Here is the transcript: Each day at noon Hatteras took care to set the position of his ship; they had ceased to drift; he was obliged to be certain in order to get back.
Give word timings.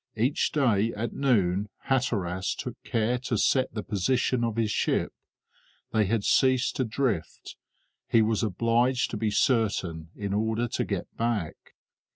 Each 0.15 0.51
day 0.51 0.91
at 0.95 1.13
noon 1.13 1.69
Hatteras 1.83 2.55
took 2.55 2.75
care 2.83 3.19
to 3.19 3.37
set 3.37 3.71
the 3.75 3.83
position 3.83 4.43
of 4.43 4.55
his 4.55 4.71
ship; 4.71 5.13
they 5.91 6.05
had 6.07 6.23
ceased 6.23 6.75
to 6.77 6.83
drift; 6.85 7.55
he 8.07 8.23
was 8.23 8.41
obliged 8.41 9.11
to 9.11 9.17
be 9.17 9.29
certain 9.29 10.09
in 10.15 10.33
order 10.33 10.67
to 10.69 10.85
get 10.85 11.15
back. 11.17 11.55